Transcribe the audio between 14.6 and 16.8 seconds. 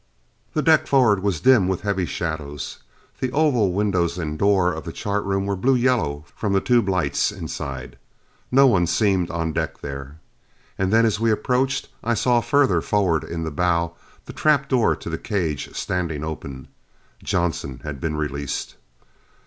door to the cage standing open.